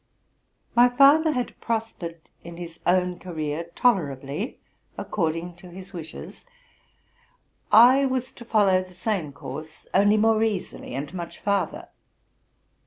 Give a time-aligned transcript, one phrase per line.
[0.73, 4.57] My father had prospered in his own career tolerably
[4.97, 6.43] according to his wishes:
[7.71, 11.89] I was to follow the same course, only more easily, and much farther.